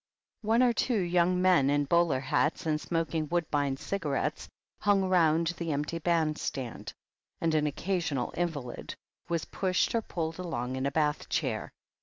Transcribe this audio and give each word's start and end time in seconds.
One 0.41 0.63
or 0.63 0.73
two 0.73 0.97
young 0.99 1.39
men 1.43 1.69
in 1.69 1.85
bowler 1.85 2.21
hats 2.21 2.65
and 2.65 2.81
smoking 2.81 3.27
Woodbine 3.29 3.77
cigarettes 3.77 4.49
hung 4.79 5.03
round 5.07 5.49
the 5.59 5.71
empty 5.71 5.99
band 5.99 6.39
stand, 6.39 6.91
and 7.39 7.53
an 7.53 7.67
occasional 7.67 8.33
invalid 8.35 8.95
wa^ 9.29 9.51
pushed 9.51 9.93
or 9.93 10.01
pulled 10.01 10.39
along 10.39 10.75
in 10.75 10.87
a 10.87 10.91
bath 10.91 11.29
chair. 11.29 11.71